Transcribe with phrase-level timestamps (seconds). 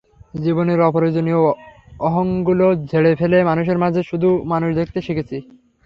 [0.35, 1.41] জীবনের অপ্রয়োজনীয়
[1.99, 5.37] অহংগুলো ঝেড়ে ফেলে মানুষের মাঝে শুধু মানুষ দেখতে শিখেছি।